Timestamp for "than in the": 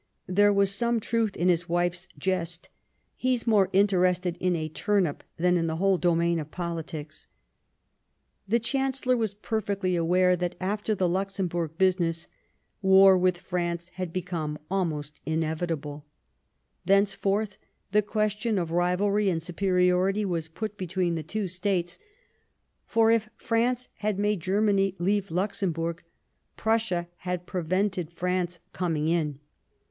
5.37-5.75